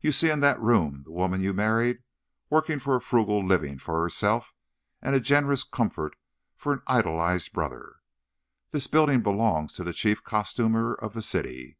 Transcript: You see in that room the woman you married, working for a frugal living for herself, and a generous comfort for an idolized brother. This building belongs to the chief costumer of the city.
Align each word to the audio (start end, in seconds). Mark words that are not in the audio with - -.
You 0.00 0.10
see 0.10 0.30
in 0.30 0.40
that 0.40 0.60
room 0.60 1.02
the 1.04 1.12
woman 1.12 1.40
you 1.42 1.52
married, 1.52 2.02
working 2.48 2.80
for 2.80 2.96
a 2.96 3.00
frugal 3.00 3.40
living 3.46 3.78
for 3.78 4.02
herself, 4.02 4.52
and 5.00 5.14
a 5.14 5.20
generous 5.20 5.62
comfort 5.62 6.16
for 6.56 6.72
an 6.72 6.82
idolized 6.88 7.52
brother. 7.52 7.98
This 8.72 8.88
building 8.88 9.20
belongs 9.22 9.72
to 9.74 9.84
the 9.84 9.92
chief 9.92 10.24
costumer 10.24 10.94
of 10.94 11.14
the 11.14 11.22
city. 11.22 11.78